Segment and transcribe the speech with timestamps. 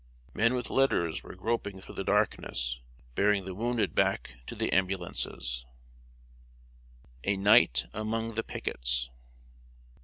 [0.33, 2.79] Men with litters were groping through the darkness,
[3.13, 5.63] bearing the wounded back to the ambulances.
[7.23, 9.11] [Sidenote: A NIGHT AMONG THE PICKETS.